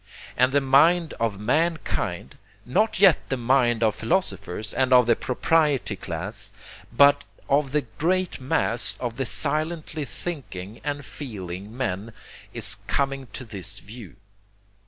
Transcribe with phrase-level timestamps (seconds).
[0.35, 5.95] And the mind of mankind not yet the mind of philosophers and of the proprietary
[5.95, 6.51] class
[6.91, 12.13] but of the great mass of the silently thinking and feeling men,
[12.51, 14.15] is coming to this view.